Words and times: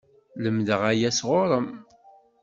Lemdeɣ 0.43 0.81
aya 0.91 1.09
sɣur-m! 1.17 1.67